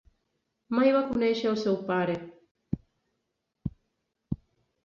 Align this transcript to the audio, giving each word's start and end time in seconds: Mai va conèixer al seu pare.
Mai 0.77 0.93
va 0.95 1.01
conèixer 1.09 1.49
al 1.51 1.59
seu 1.65 1.77
pare. 1.91 2.15